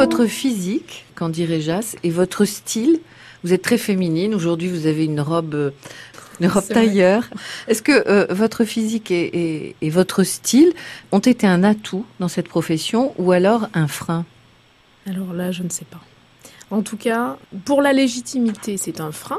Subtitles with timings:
[0.00, 3.00] votre physique, quand dirait Jas, et votre style,
[3.44, 4.34] vous êtes très féminine.
[4.34, 5.70] Aujourd'hui, vous avez une robe, euh,
[6.40, 7.28] une robe tailleur.
[7.68, 10.72] Est-ce que euh, votre physique et, et, votre style
[11.12, 14.24] ont été un atout dans cette profession ou alors un frein?
[15.06, 16.00] Alors là, je ne sais pas.
[16.70, 19.38] En tout cas, pour la légitimité, c'est un frein.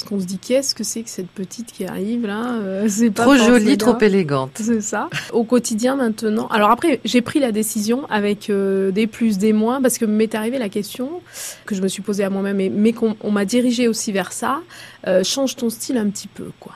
[0.00, 3.12] Parce qu'on se dit qu'est-ce que c'est que cette petite qui arrive là euh, C'est
[3.12, 4.52] trop jolie, trop élégante.
[4.54, 5.10] C'est ça.
[5.30, 6.46] Au quotidien maintenant.
[6.46, 10.34] Alors après, j'ai pris la décision avec euh, des plus, des moins, parce que m'est
[10.34, 11.20] arrivé la question
[11.66, 14.62] que je me suis posée à moi-même, mais, qu'on m'a dirigé aussi vers ça.
[15.06, 16.72] Euh, change ton style un petit peu, quoi.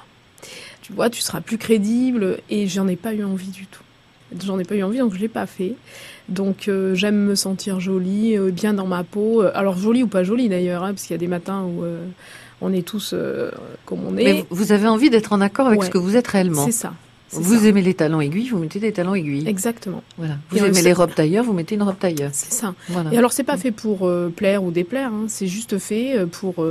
[0.82, 3.80] Tu vois, tu seras plus crédible, et j'en ai pas eu envie du tout.
[4.42, 5.74] J'en ai pas eu envie, donc je l'ai pas fait.
[6.28, 9.42] Donc j'aime me sentir jolie, bien dans ma peau.
[9.54, 11.84] Alors jolie ou pas jolie d'ailleurs, hein, parce qu'il y a des matins où
[12.60, 13.50] on est tous euh,
[13.84, 14.24] comme on est.
[14.24, 16.64] Mais vous avez envie d'être en accord avec ce que vous êtes réellement.
[16.64, 16.94] C'est ça.
[17.32, 19.48] Vous aimez les talons aiguilles, vous mettez des talons aiguilles.
[19.48, 20.02] Exactement.
[20.16, 20.36] Voilà.
[20.50, 22.30] Vous aimez les robes tailleur, vous mettez une robe tailleur.
[22.32, 22.74] C'est ça.
[22.88, 23.12] Voilà.
[23.12, 25.24] Et alors c'est pas fait pour euh, plaire ou déplaire, hein.
[25.28, 26.64] c'est juste fait euh, pour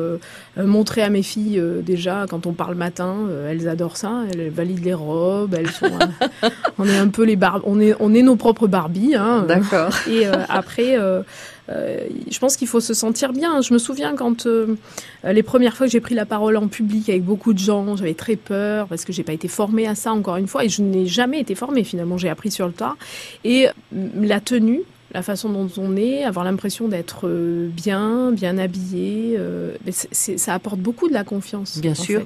[0.57, 4.93] montrer à mes filles déjà quand on parle matin, elles adorent ça, elles valident les
[4.93, 5.91] robes, elles sont.
[6.77, 7.61] on est un peu les bar...
[7.65, 9.15] on est on est nos propres Barbie.
[9.15, 9.45] Hein.
[9.47, 9.89] D'accord.
[10.09, 11.23] Et après euh,
[11.69, 13.61] je pense qu'il faut se sentir bien.
[13.61, 14.75] Je me souviens quand euh,
[15.23, 18.13] les premières fois que j'ai pris la parole en public avec beaucoup de gens, j'avais
[18.13, 20.81] très peur parce que j'ai pas été formée à ça encore une fois et je
[20.81, 22.17] n'ai jamais été formée finalement.
[22.17, 22.95] J'ai appris sur le tas
[23.43, 24.81] et la tenue
[25.13, 30.79] la façon dont on est, avoir l'impression d'être euh, bien, bien habillé, euh, ça apporte
[30.79, 31.77] beaucoup de la confiance.
[31.79, 32.23] Bien sûr.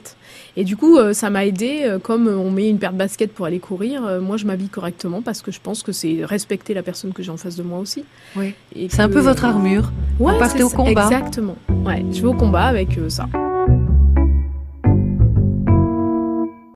[0.55, 3.45] Et du coup, euh, ça m'a aidé, comme on met une paire de baskets pour
[3.45, 7.13] aller courir, moi je m'habille correctement parce que je pense que c'est respecter la personne
[7.13, 8.05] que j'ai en face de moi aussi.
[8.35, 8.53] Oui.
[8.89, 9.91] C'est un peu votre armure.
[10.19, 11.05] Ouais, partez au combat.
[11.05, 11.57] Exactement.
[11.85, 13.27] Ouais, je vais au combat avec ça.